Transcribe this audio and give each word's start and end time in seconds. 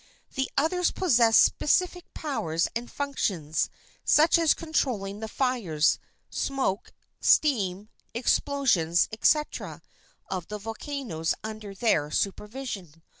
The 0.33 0.49
others 0.57 0.89
possessed 0.89 1.41
specific 1.41 2.11
powers 2.15 2.67
and 2.75 2.89
functions, 2.89 3.69
such 4.03 4.39
as 4.39 4.55
controlling 4.55 5.19
the 5.19 5.27
fires, 5.27 5.99
smoke, 6.31 6.91
steam, 7.19 7.87
explosions, 8.11 9.07
etc., 9.11 9.83
of 10.27 10.47
the 10.47 10.57
volcanoes 10.57 11.35
under 11.43 11.75
their 11.75 12.09
supervision. 12.09 13.03